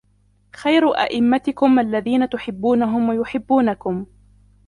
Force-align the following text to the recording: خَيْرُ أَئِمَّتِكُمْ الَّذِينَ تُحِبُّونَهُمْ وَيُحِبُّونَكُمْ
خَيْرُ 0.55 0.91
أَئِمَّتِكُمْ 1.01 1.79
الَّذِينَ 1.79 2.29
تُحِبُّونَهُمْ 2.29 3.09
وَيُحِبُّونَكُمْ 3.09 4.05